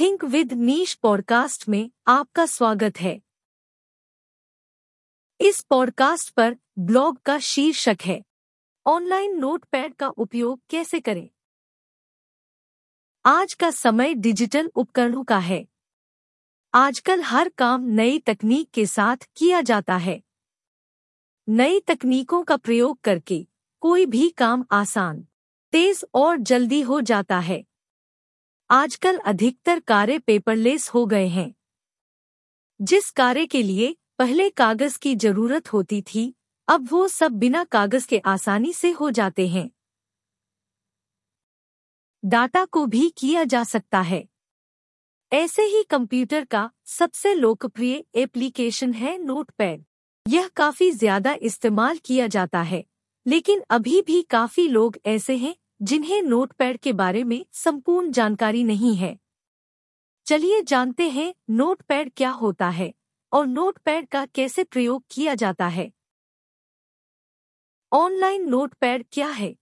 [0.00, 3.22] Think with niche podcast में आपका स्वागत है।
[5.40, 8.24] इस पॉडकास्ट पर ब्लॉग का शीर्षक है।
[8.86, 11.30] ऑनलाइन नोटपैड का उपयोग कैसे करें?
[13.24, 15.66] आज का समय डिजिटल उपकरणों का है।
[16.74, 20.22] आजकल हर काम नई तकनीक के साथ किया जाता है।
[21.48, 23.46] नई तकनीकों का प्रयोग करके
[23.80, 25.28] कोई भी काम आसान,
[25.72, 27.64] तेज और जल्दी हो जाता है।
[28.70, 31.54] आजकल अधिकतर कार्य पेपरलेस हो गए हैं।
[32.80, 36.34] जिस कार्य के लिए पहले कागज़ की ज़रूरत होती थी,
[36.68, 39.70] अब वो सब बिना कागज़ के आसानी से हो जाते हैं।
[42.24, 44.24] डाटा को भी किया जा सकता है।
[45.32, 49.84] ऐसे ही कंप्यूटर का सबसे लोकप्रिय एप्लीकेशन है नोटपैड।
[50.26, 52.84] यह काफ़ी ज़्यादा इस्तेमाल किया जाता है,
[53.26, 58.96] लेकिन अभी भी काफ़ी लोग ऐसे हैं जिन्हें नोटपैड के बारे में संपूर्ण जानकारी नहीं
[58.96, 59.18] है।
[60.26, 62.94] चलिए जानते हैं नोटपैड क्या होता है
[63.32, 65.92] और नोटपैड का कैसे प्रयोग किया जाता है।
[67.92, 69.56] ऑनलाइन नोटपैड क्या है?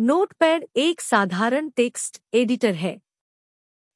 [0.00, 3.00] नोटपैड एक साधारण टेक्स्ट एडिटर है।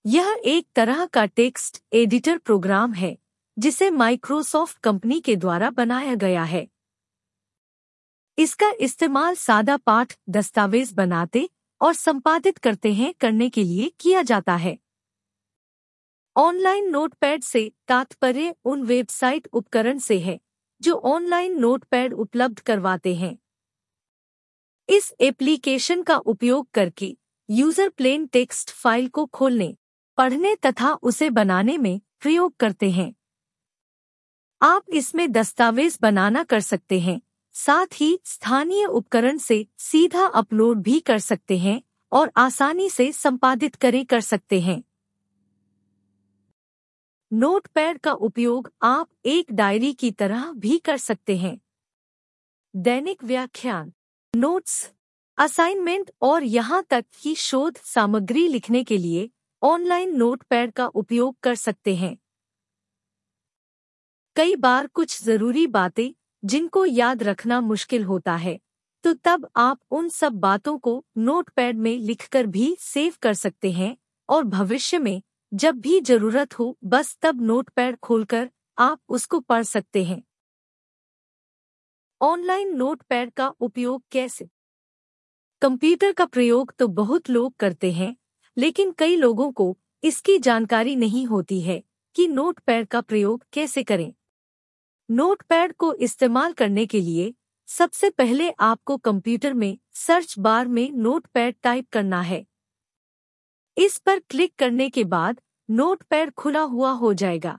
[0.06, 3.19] यह एक तरह का टेक्स्ट एडिटर प्रोग्राम है,
[3.58, 6.72] जिसे माइक्रोसॉफ्ट कंपनी के द्वारा बनाया गया है।
[8.38, 11.48] इसका इस्तेमाल सादा पाठ, दस्तावेज़ बनाते
[11.80, 14.78] और संपादित करते हैं, करने के लिए किया जाता है।
[16.36, 20.38] ऑनलाइन नोटपैड से तात्पर्य उन वेबसाइट उपकरण से है,
[20.80, 23.38] जो ऑनलाइन नोटपैड उपलब्ध करवाते हैं।
[24.88, 27.16] इस एप्लीकेशन का उपयोग करके
[27.50, 29.77] यूज़र प्लेन टेक्स्ट फ़ाइल को खोलने,
[30.19, 33.12] पढ़ने तथा उसे बनाने में प्रयोग करते हैं।
[34.60, 37.20] आप इसमें दस्तावेज़ बनाना कर सकते हैं।
[37.55, 43.75] साथ ही स्थानीय उपकरण से सीधा अपलोड भी कर सकते हैं और आसानी से संपादित
[43.75, 44.83] करें कर सकते हैं।
[47.33, 51.61] नोटपैड का उपयोग आप एक डायरी की तरह भी कर सकते हैं।
[52.76, 53.93] दैनिक व्याख्यान,
[54.34, 54.91] नोट्स,
[55.38, 59.31] असाइनमेंट और यहाँ तक कि शोध सामग्री लिखने के लिए
[59.62, 62.16] ऑनलाइन नोटपैड का उपयोग कर सकते हैं।
[64.37, 66.12] कई बार कुछ ज़रूरी बातें
[66.44, 68.58] जिनको याद रखना मुश्किल होता है।
[69.04, 73.97] तो तब आप उन सब बातों को नोटपैड में लिखकर भी सेव कर सकते हैं
[74.28, 75.22] और भविष्य में,
[75.54, 80.22] जब भी ज़रूरत हो, बस तब नोटपैड खोलकर आप उसको पढ़ सकते हैं।
[82.20, 84.48] ऑनलाइन नोटपैड का उपयोग कैसे?
[85.62, 88.16] कंप्यूटर का प्रयोग तो बहुत लोग करते हैं,
[88.56, 91.82] लेकिन कई लोगों को इसकी जानकारी नहीं होती है
[92.16, 94.12] कि नोटपैड का प्रयोग कैसे करें।
[95.12, 97.34] नोटपैड को इस्तेमाल करने के लिए
[97.67, 102.47] सबसे पहले आपको कंप्यूटर में सर्च बार में नोटपैड टाइप करना है।
[103.78, 105.41] इस पर क्लिक करने के बाद
[105.71, 107.59] नोटपैड खुला हुआ हो जाएगा।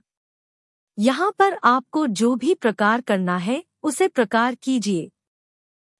[0.98, 5.10] यहाँ पर आपको जो भी प्रकार करना है, उसे प्रकार कीजिए।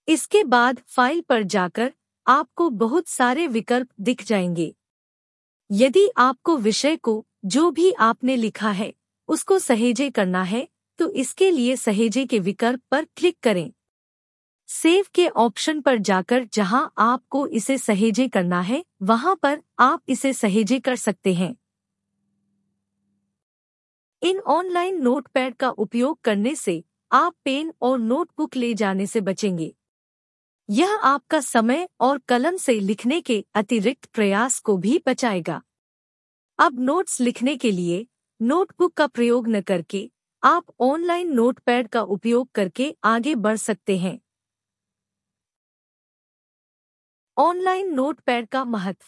[0.08, 1.92] इसके बाद फ़ाइल पर जाकर
[2.26, 4.74] आपको बहुत सारे विकल्प दिख जाएँगे।
[5.70, 8.94] यदि आपको विषय को जो भी आपने लिखा है,
[9.28, 13.72] उसको सहेजे करना है तो इसके लिए सहेजे के विकल्प पर क्लिक करें।
[14.68, 20.32] सेव के ऑप्शन पर जाकर जहाँ आपको इसे सहेजे करना है, वहाँ पर आप इसे
[20.32, 21.56] सहेजे कर सकते हैं।
[24.22, 29.74] इन ऑनलाइन नोटपैड का उपयोग करने से आप पेन और नोटबुक ले जाने से बचेंगे।
[30.70, 35.62] यह आपका समय और कलम से लिखने के अतिरिक्त प्रयास को भी बचाएगा।
[36.58, 38.06] अब नोट्स लिखने के लिए
[38.42, 40.10] नोटबुक का प्रयोग न करके
[40.44, 44.20] आप ऑनलाइन नोटपैड का उपयोग करके आगे बढ़ सकते हैं।
[47.38, 49.06] ऑनलाइन नोटपैड का महत्व।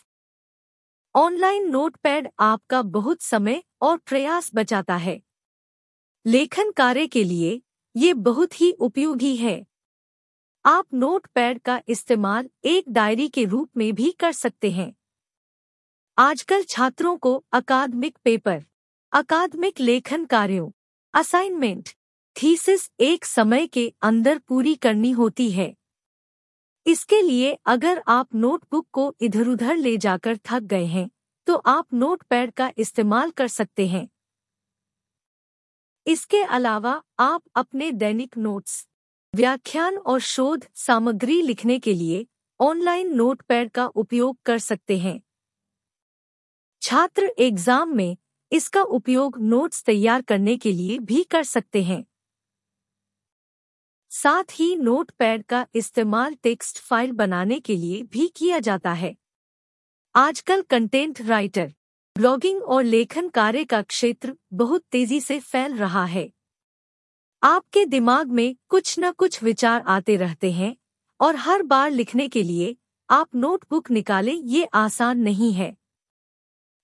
[1.14, 5.22] ऑनलाइन नोटपैड आपका बहुत समय और प्रयास बचाता है।
[6.26, 7.62] लेखन कार्य के लिए
[7.96, 9.66] ये बहुत ही उपयोगी है।
[10.64, 14.96] आप नोटपैड का इस्तेमाल एक डायरी के रूप में भी कर सकते हैं।
[16.18, 18.64] आजकल छात्रों को अकादमिक पेपर,
[19.12, 20.70] अकादमिक लेखन कार्यों
[21.16, 21.88] असाइनमेंट,
[22.36, 25.74] थीसिस एक समय के अंदर पूरी करनी होती है।
[26.86, 31.08] इसके लिए अगर आप नोटबुक को इधर उधर ले जाकर थक गए हैं
[31.46, 34.06] तो आप नोटपैड का इस्तेमाल कर सकते हैं।
[36.06, 38.86] इसके अलावा आप अपने दैनिक नोट्स,
[39.34, 42.26] व्याख्यान और शोध सामग्री लिखने के लिए
[42.60, 45.20] ऑनलाइन नोटपैड का उपयोग कर सकते हैं।
[46.82, 48.16] छात्र एग्ज़ाम में
[48.56, 52.04] इसका उपयोग नोट्स तैयार करने के लिए भी कर सकते हैं।
[54.10, 59.14] साथ ही नोटपैड का इस्तेमाल टेक्स्ट फ़ाइल बनाने के लिए भी किया जाता है।
[60.14, 61.72] आजकल कंटेंट राइटर
[62.16, 66.30] ब्लॉगिंग और लेखन कार्य का क्षेत्र बहुत तेज़ी से फैल रहा है।
[67.42, 70.76] आपके दिमाग में कुछ न कुछ विचार आते रहते हैं
[71.20, 72.76] और हर बार लिखने के लिए
[73.08, 75.76] आप नोटबुक निकालें ये आसान नहीं है।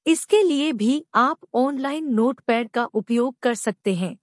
[0.07, 4.17] इसके लिए भी आप ऑनलाइन नोटपैड का उपयोग कर सकते हैं।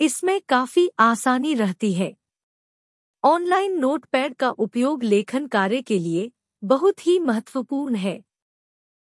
[0.00, 2.14] इसमें काफ़ी आसानी रहती है।
[3.24, 6.30] ऑनलाइन नोटपैड का उपयोग लेखन कार्य के लिए
[6.62, 8.20] बहुत ही महत्वपूर्ण है,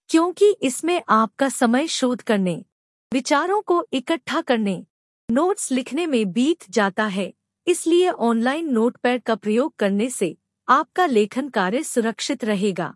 [0.10, 2.64] क्योंकि इसमें आपका समय शोध करने,
[3.12, 4.86] विचारों को इकट्ठा करने,
[5.30, 7.32] नोट्स लिखने में बीत जाता है,
[7.68, 10.36] इसलिए ऑनलाइन नोटपैड का प्रयोग करने से
[10.68, 12.94] आपका लेखन कार्य सुरक्षित रहेगा।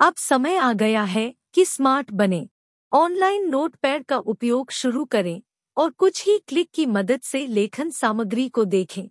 [0.00, 2.48] अब समय आ गया है कि स्मार्ट बने।
[2.92, 5.42] ऑनलाइन नोटपैड का उपयोग शुरू करें
[5.76, 9.08] और कुछ ही क्लिक की मदद से लेखन सामग्री को देखें।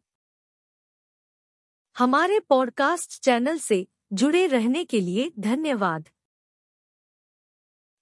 [1.98, 6.10] हमारे पॉडकास्ट चैनल से जुड़े रहने के लिए धन्यवाद।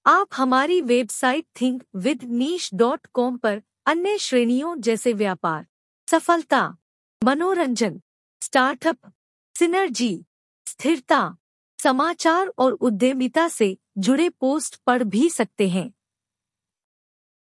[0.06, 5.68] आप हमारी website Think With Niche dot com पर अन्य श्रेणियों जैसे व्यापार,
[6.12, 6.78] सफलता,
[7.24, 8.02] मनोरंजन,
[8.42, 9.14] स्टार्टअप,
[9.60, 10.26] सिनर्जी,
[10.66, 11.38] स्थिरता,
[11.84, 15.92] समाचार और उद्यमिता से जुड़े पोस्ट पढ़ भी सकते हैं।